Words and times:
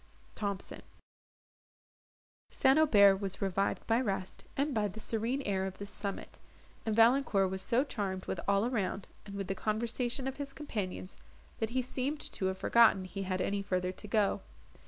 THOMSON 0.33 0.81
St. 2.49 2.79
Aubert 2.79 3.17
was 3.17 3.39
revived 3.39 3.85
by 3.85 4.01
rest, 4.01 4.45
and 4.57 4.73
by 4.73 4.87
the 4.87 4.99
serene 4.99 5.43
air 5.43 5.67
of 5.67 5.77
this 5.77 5.91
summit; 5.91 6.39
and 6.87 6.95
Valancourt 6.95 7.51
was 7.51 7.61
so 7.61 7.83
charmed 7.83 8.25
with 8.25 8.39
all 8.47 8.65
around, 8.65 9.07
and 9.27 9.35
with 9.35 9.45
the 9.45 9.53
conversation 9.53 10.27
of 10.27 10.37
his 10.37 10.53
companions, 10.53 11.17
that 11.59 11.69
he 11.69 11.83
seemed 11.83 12.19
to 12.31 12.47
have 12.47 12.57
forgotten 12.57 13.05
he 13.05 13.21
had 13.21 13.41
any 13.41 13.61
further 13.61 13.91
to 13.91 14.07
go. 14.07 14.41